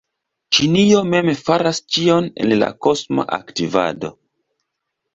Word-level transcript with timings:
Ĉinio 0.57 1.01
mem 1.09 1.29
faras 1.43 1.83
ĉion 1.97 2.33
en 2.47 2.57
la 2.65 2.73
kosma 2.89 3.31
aktivado. 3.41 4.15